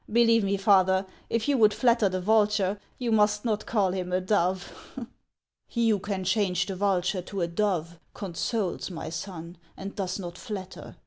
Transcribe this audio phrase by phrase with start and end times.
[0.11, 4.19] Believe me, Father, if you would flatter the vulture, you must not call him a
[4.19, 4.73] dove.""
[5.67, 10.39] He who can change the vulture to a dove, consoles, my son, and does not
[10.39, 10.95] flatter.